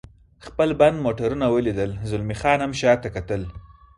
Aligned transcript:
خپل 0.45 0.69
بند 0.79 0.97
موټرونه 1.05 1.45
ولیدل، 1.49 1.91
زلمی 2.09 2.35
خان 2.41 2.59
هم 2.61 2.71
شاته 2.81 3.09
کتل. 3.15 3.41